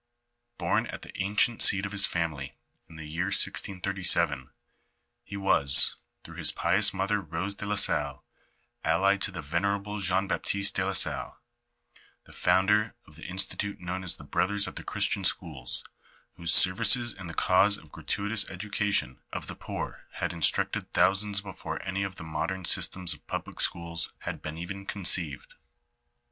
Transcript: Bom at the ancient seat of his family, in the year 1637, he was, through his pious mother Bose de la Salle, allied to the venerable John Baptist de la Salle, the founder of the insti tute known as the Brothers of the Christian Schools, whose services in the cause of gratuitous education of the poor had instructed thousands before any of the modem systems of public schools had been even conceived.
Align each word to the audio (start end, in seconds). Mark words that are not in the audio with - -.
Bom 0.57 0.87
at 0.87 1.03
the 1.03 1.11
ancient 1.21 1.61
seat 1.61 1.85
of 1.85 1.91
his 1.91 2.07
family, 2.07 2.55
in 2.89 2.95
the 2.95 3.05
year 3.05 3.25
1637, 3.25 4.49
he 5.23 5.37
was, 5.37 5.95
through 6.23 6.37
his 6.37 6.51
pious 6.51 6.91
mother 6.91 7.21
Bose 7.21 7.53
de 7.53 7.67
la 7.67 7.75
Salle, 7.75 8.25
allied 8.83 9.21
to 9.21 9.29
the 9.29 9.43
venerable 9.43 9.99
John 9.99 10.27
Baptist 10.27 10.73
de 10.75 10.83
la 10.83 10.93
Salle, 10.93 11.37
the 12.23 12.33
founder 12.33 12.95
of 13.05 13.15
the 13.15 13.21
insti 13.27 13.55
tute 13.55 13.79
known 13.79 14.03
as 14.03 14.15
the 14.15 14.23
Brothers 14.23 14.65
of 14.65 14.73
the 14.73 14.83
Christian 14.83 15.23
Schools, 15.23 15.83
whose 16.33 16.51
services 16.51 17.13
in 17.13 17.27
the 17.27 17.35
cause 17.35 17.77
of 17.77 17.91
gratuitous 17.91 18.49
education 18.49 19.19
of 19.31 19.45
the 19.45 19.53
poor 19.55 20.05
had 20.13 20.33
instructed 20.33 20.91
thousands 20.93 21.41
before 21.41 21.79
any 21.83 22.01
of 22.01 22.15
the 22.15 22.23
modem 22.23 22.65
systems 22.65 23.13
of 23.13 23.27
public 23.27 23.61
schools 23.61 24.11
had 24.21 24.41
been 24.41 24.57
even 24.57 24.83
conceived. 24.87 25.53